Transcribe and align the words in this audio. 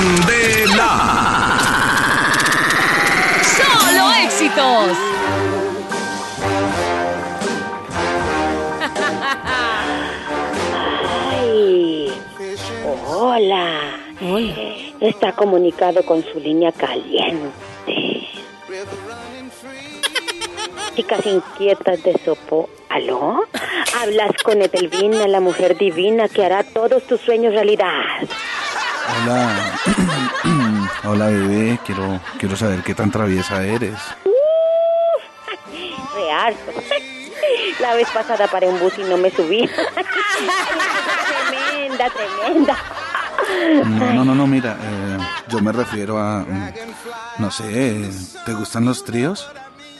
Candela. 0.00 0.92
¡Solo 3.42 4.04
éxitos! 4.24 4.96
Ay, 11.30 12.12
hola. 13.06 14.00
Está 15.00 15.32
comunicado 15.32 16.02
con 16.06 16.24
su 16.24 16.40
línea 16.40 16.72
caliente. 16.72 18.26
Chicas 20.96 21.26
inquietas 21.26 22.02
de 22.02 22.18
Sopo. 22.24 22.70
¿Aló? 22.88 23.44
Hablas 24.00 24.32
con 24.42 24.62
Edelvina, 24.62 25.28
la 25.28 25.40
mujer 25.40 25.76
divina 25.76 26.28
que 26.28 26.42
hará 26.42 26.64
todos 26.64 27.02
tus 27.04 27.20
sueños 27.20 27.52
realidad. 27.52 28.26
Hola. 29.08 29.72
Hola, 31.04 31.26
bebé. 31.26 31.78
Quiero, 31.84 32.20
quiero 32.38 32.56
saber 32.56 32.82
qué 32.82 32.94
tan 32.94 33.10
traviesa 33.10 33.62
eres. 33.64 33.98
Real. 36.14 36.54
La 37.80 37.94
vez 37.94 38.08
pasada 38.10 38.46
paré 38.48 38.68
un 38.68 38.78
bus 38.78 38.98
y 38.98 39.02
no 39.04 39.16
me 39.16 39.30
subí. 39.30 39.68
tremenda, 41.48 42.10
tremenda. 42.10 42.76
No, 43.84 44.12
no, 44.12 44.24
no, 44.24 44.34
no, 44.34 44.46
mira. 44.46 44.76
eh, 44.80 45.18
yo 45.48 45.60
me 45.60 45.72
refiero 45.72 46.18
a. 46.18 46.40
mm, 46.40 46.72
No 47.38 47.50
sé. 47.50 48.08
¿Te 48.44 48.52
gustan 48.52 48.84
los 48.84 49.04
tríos? 49.04 49.50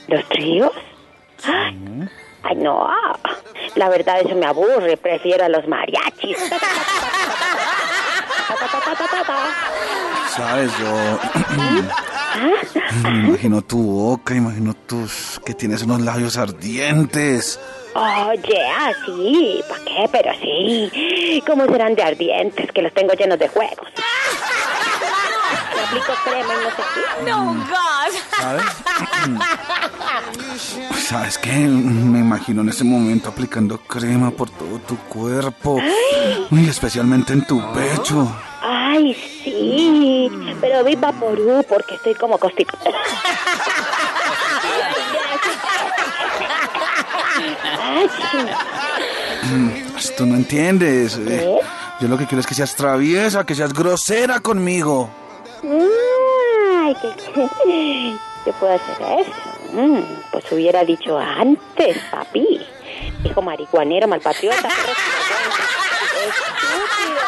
¿Los 0.08 0.24
tríos? 0.28 0.72
Ay, 1.44 2.56
no. 2.56 2.88
La 3.76 3.88
verdad, 3.88 4.20
eso 4.20 4.34
me 4.34 4.46
aburre. 4.46 4.96
Prefiero 4.96 5.44
a 5.44 5.48
los 5.48 5.66
mariachis. 5.66 6.36
Sabes, 10.36 10.70
yo. 10.78 11.18
me 13.10 13.28
imagino 13.28 13.62
tu 13.62 13.82
boca, 13.82 14.34
imagino 14.34 14.74
tus. 14.74 15.40
que 15.44 15.54
tienes 15.54 15.82
unos 15.82 16.00
labios 16.00 16.36
ardientes. 16.36 17.58
Oye, 17.94 18.70
así, 18.70 19.60
¿para 19.68 19.84
qué? 19.84 20.08
Pero 20.12 20.32
sí. 20.40 21.42
¿Cómo 21.46 21.64
serán 21.66 21.94
de 21.94 22.02
ardientes 22.02 22.70
que 22.72 22.82
los 22.82 22.94
tengo 22.94 23.12
llenos 23.14 23.38
de 23.38 23.48
juegos? 23.48 23.88
Aplico 25.86 26.12
crema 26.24 26.54
y 26.54 26.64
no 26.64 26.70
sé 26.70 26.82
qué. 26.94 27.30
No, 27.30 27.54
God. 27.54 28.12
¿Sabes? 28.38 28.64
¿Sabes 31.08 31.38
qué? 31.38 31.50
Me 31.50 32.20
imagino 32.20 32.62
en 32.62 32.68
ese 32.68 32.84
momento 32.84 33.30
aplicando 33.30 33.78
crema 33.78 34.30
por 34.30 34.50
todo 34.50 34.78
tu 34.86 34.96
cuerpo. 34.96 35.80
Y 36.52 36.68
especialmente 36.68 37.32
en 37.32 37.44
tu 37.44 37.60
pecho. 37.72 38.28
Ay, 38.92 39.14
sí. 39.44 40.28
Pero 40.60 40.84
vi 40.84 40.96
vaporú 40.96 41.64
porque 41.68 41.94
estoy 41.96 42.14
como 42.14 42.38
constipada. 42.38 42.90
Ay, 47.82 48.08
Pues 49.92 50.14
Tú 50.16 50.26
no 50.26 50.36
entiendes. 50.36 51.16
eh. 51.18 51.24
¿Qué? 51.26 51.58
Yo 52.00 52.08
lo 52.08 52.16
que 52.16 52.26
quiero 52.26 52.40
es 52.40 52.46
que 52.46 52.54
seas 52.54 52.74
traviesa, 52.74 53.44
que 53.44 53.54
seas 53.54 53.72
grosera 53.74 54.40
conmigo. 54.40 55.10
Ay, 55.62 56.96
¿qué, 57.02 57.08
qué, 57.34 58.16
¿qué 58.44 58.52
puedo 58.54 58.74
hacer 58.74 58.96
eso? 59.20 59.32
Mm, 59.72 60.00
pues 60.32 60.44
hubiera 60.50 60.82
dicho 60.84 61.18
antes, 61.18 61.98
papi. 62.10 62.66
Hijo 63.24 63.42
marihuanero, 63.42 64.08
malpatriota. 64.08 64.68
Estúpido. 66.16 67.26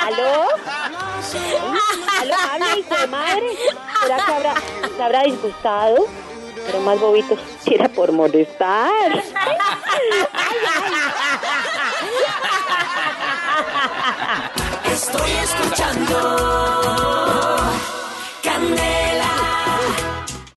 ¿Aló? 0.00 0.48
¿Aló? 2.20 2.34
¿Habla, 2.52 2.76
hijo 2.78 2.94
de 2.96 3.06
madre? 3.06 3.58
¿Será 4.02 4.16
que 4.16 4.32
habrá, 4.32 4.54
se 4.96 5.02
habrá 5.02 5.22
disgustado? 5.24 6.06
Pero 6.66 6.80
más 6.80 7.00
bobito 7.00 7.36
si 7.64 7.74
era 7.74 7.88
por 7.88 8.12
molestar. 8.12 9.24
Estoy 14.84 15.30
escuchando. 15.30 16.67